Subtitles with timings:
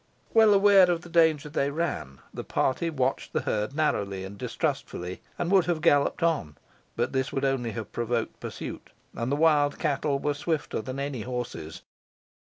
[0.33, 5.21] Well aware of the danger they ran, the party watched the herd narrowly and distrustfully,
[5.37, 6.57] and would have galloped on;
[6.95, 11.21] but this would only have provoked pursuit, and the wild cattle were swifter than any
[11.21, 11.83] horses.